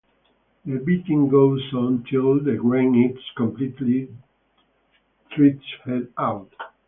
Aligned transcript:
The 0.65 0.79
beating 0.79 1.29
goes 1.29 1.61
on 1.75 2.03
till 2.09 2.39
the 2.43 2.55
grain 2.55 2.95
is 3.15 3.23
completely 3.37 4.09
threshed 5.31 6.07
out. 6.17 6.51